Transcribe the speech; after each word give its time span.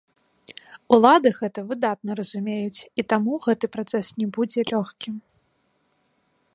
Улады 0.95 1.29
гэта 1.39 1.59
выдатна 1.69 2.11
разумеюць, 2.21 2.79
і 3.03 3.07
таму 3.13 3.31
гэты 3.47 3.65
працэс 3.77 4.05
не 4.23 4.27
будзе 4.39 4.61
лёгкім. 4.75 5.15